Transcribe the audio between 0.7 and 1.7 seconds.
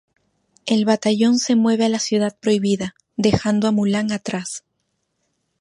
batallón se